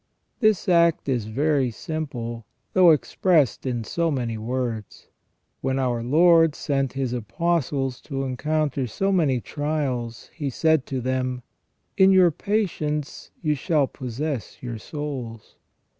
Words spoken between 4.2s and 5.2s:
words.